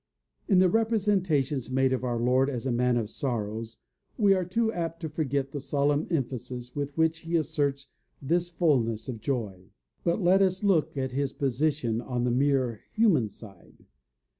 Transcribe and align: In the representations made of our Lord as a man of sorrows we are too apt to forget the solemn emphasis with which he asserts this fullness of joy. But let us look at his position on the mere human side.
In 0.47 0.57
the 0.57 0.67
representations 0.67 1.69
made 1.69 1.93
of 1.93 2.03
our 2.03 2.19
Lord 2.19 2.49
as 2.49 2.65
a 2.65 2.71
man 2.71 2.97
of 2.97 3.07
sorrows 3.07 3.77
we 4.17 4.33
are 4.33 4.43
too 4.43 4.73
apt 4.73 4.99
to 5.01 5.09
forget 5.09 5.51
the 5.51 5.59
solemn 5.59 6.07
emphasis 6.09 6.75
with 6.75 6.97
which 6.97 7.19
he 7.19 7.35
asserts 7.35 7.85
this 8.19 8.49
fullness 8.49 9.07
of 9.07 9.21
joy. 9.21 9.69
But 10.03 10.19
let 10.19 10.41
us 10.41 10.63
look 10.63 10.97
at 10.97 11.11
his 11.11 11.33
position 11.33 12.01
on 12.01 12.23
the 12.23 12.31
mere 12.31 12.81
human 12.93 13.29
side. 13.29 13.85